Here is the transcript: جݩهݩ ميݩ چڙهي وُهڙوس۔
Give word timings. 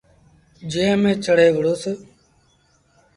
جݩهݩ 0.71 0.99
ميݩ 1.01 1.21
چڙهي 1.23 1.49
وُهڙوس۔ 1.53 1.83